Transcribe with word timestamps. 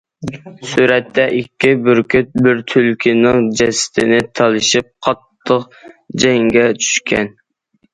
سۈرەتتە، 0.69 1.25
ئىككى 1.39 1.73
بۈركۈت 1.89 2.33
بىر 2.47 2.63
تۈلكىنىڭ 2.75 3.47
جەسىتىنى 3.63 4.25
تالىشىپ 4.43 4.93
قاتتىق 5.11 5.73
جەڭگە 6.27 6.71
چۈشكەن. 6.85 7.37